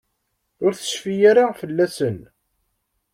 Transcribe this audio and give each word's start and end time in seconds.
Ur 0.63 0.71
tecfi 0.75 1.15
ara 1.29 1.45
fell-asen. 1.59 2.17